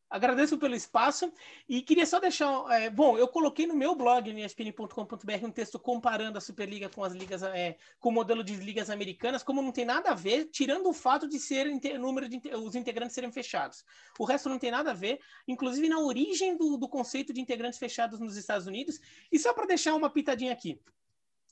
[0.10, 1.32] Agradeço pelo espaço
[1.68, 2.66] e queria só deixar.
[2.72, 7.04] É, bom, eu coloquei no meu blog, no espn.com.br, um texto comparando a Superliga com
[7.04, 10.46] as ligas, é, com o modelo de ligas americanas, como não tem nada a ver,
[10.46, 11.68] tirando o fato de ser
[12.00, 13.86] número de os integrantes serem fechados.
[14.18, 17.78] O resto não tem nada a ver, inclusive na origem do, do conceito de integrantes
[17.78, 19.00] fechados nos Estados Unidos.
[19.32, 20.82] E só para deixar uma pitadinha aqui.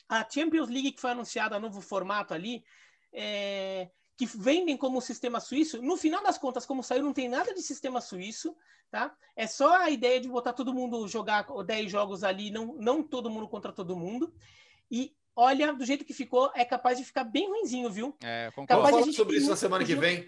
[0.10, 2.64] A Champions League que foi anunciada, novo formato ali,
[3.14, 7.54] é, que vendem como sistema suíço, no final das contas, como saiu, não tem nada
[7.54, 8.58] de sistema suíço,
[8.90, 9.16] tá?
[9.36, 13.30] É só a ideia de botar todo mundo jogar 10 jogos ali, não, não todo
[13.30, 14.34] mundo contra todo mundo.
[14.90, 18.18] E olha, do jeito que ficou, é capaz de ficar bem ruinzinho, viu?
[18.24, 18.88] É, concordo.
[18.88, 20.28] Capaz de sobre isso na semana que vem.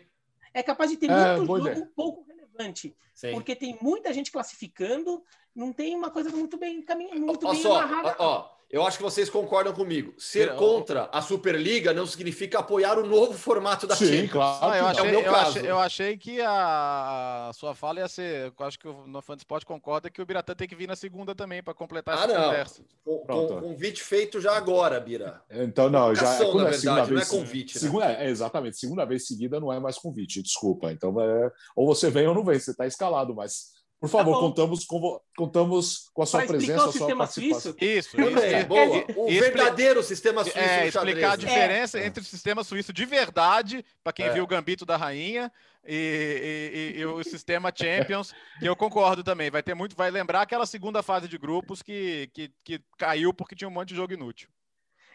[0.53, 2.95] É capaz de ter é, muito jogo pouco relevante.
[3.15, 3.31] Sim.
[3.31, 5.23] Porque tem muita gente classificando,
[5.55, 8.15] não tem uma coisa muito bem caminhando, muito ó, bem só, amarrada.
[8.19, 10.13] Ó, eu acho que vocês concordam comigo.
[10.17, 14.31] Ser contra a Superliga não significa apoiar o novo formato da Sim, Champions.
[14.31, 14.59] Claro.
[14.61, 15.49] Ah, eu, achei, é o meu eu, caso.
[15.49, 18.53] Achei, eu achei que a, sua fala ia ser.
[18.59, 20.95] Eu acho que o no Fã Esporte concorda que o Biratã tem que vir na
[20.95, 22.43] segunda também para completar ah, essa não.
[22.45, 22.83] conversa.
[23.03, 25.41] Com, com, convite feito já agora, Bira.
[25.49, 27.75] Então, não, já é, na é verdade, vez, não é convite.
[27.75, 27.81] Né?
[27.81, 28.77] Segunda, é, exatamente.
[28.77, 30.91] Segunda vez seguida não é mais convite, desculpa.
[30.91, 34.39] Então, é, ou você vem ou não vem, você está escalado, mas por favor, tá
[34.39, 37.75] contamos, com, contamos com a sua presença, o sistema suíço?
[37.81, 38.39] Isso, isso.
[38.39, 39.05] É, boa.
[39.17, 40.57] O verdadeiro sistema suíço.
[40.57, 42.05] É, explicar a diferença é.
[42.05, 44.31] entre o sistema suíço de verdade, para quem é.
[44.31, 45.51] viu o Gambito da Rainha,
[45.85, 49.49] e, e, e, o sistema Champions, que eu concordo também.
[49.49, 53.55] Vai ter muito, vai lembrar aquela segunda fase de grupos que, que, que caiu porque
[53.55, 54.49] tinha um monte de jogo inútil.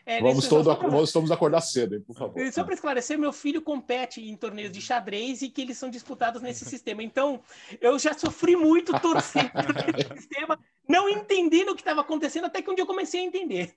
[0.07, 0.89] É, vamos, todo, pra...
[0.89, 2.53] vamos acordar cedo, hein, por favor.
[2.53, 6.43] Só para esclarecer, meu filho compete em torneios de xadrez e que eles são disputados
[6.43, 7.03] nesse sistema.
[7.03, 7.41] Então,
[7.81, 9.51] eu já sofri muito torcendo
[9.97, 13.25] nesse sistema, não entendendo o que estava acontecendo, até que um dia eu comecei a
[13.25, 13.75] entender.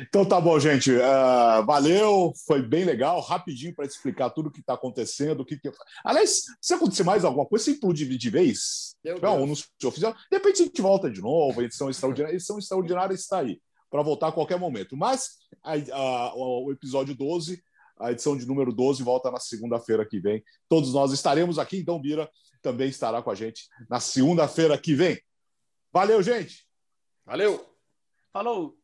[0.00, 0.92] Então tá bom, gente.
[0.92, 5.40] Uh, valeu, foi bem legal, rapidinho para explicar tudo o que está acontecendo.
[5.40, 5.70] O que, que...
[6.04, 8.94] Aliás, se acontecer mais alguma coisa, você implode de vez.
[9.20, 10.12] Não, no seu oficial.
[10.30, 13.60] De repente a gente volta de novo, edição extraordinária, edição extraordinária está aí
[13.96, 14.94] para voltar a qualquer momento.
[14.94, 17.62] Mas a, a, o episódio 12,
[17.98, 20.44] a edição de número 12, volta na segunda-feira que vem.
[20.68, 22.30] Todos nós estaremos aqui, então Bira
[22.60, 25.18] também estará com a gente na segunda-feira que vem.
[25.90, 26.66] Valeu, gente!
[27.24, 27.74] Valeu!
[28.30, 28.76] Falou!